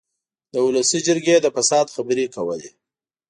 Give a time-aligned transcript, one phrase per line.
[0.53, 2.69] د اولسي جرګې د فساد خبرې کولې.